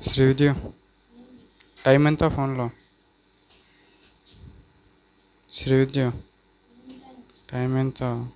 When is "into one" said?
7.76-8.32